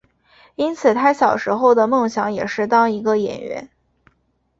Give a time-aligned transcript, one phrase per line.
[0.55, 3.69] 因此他小时候的梦想也是想当一个演员。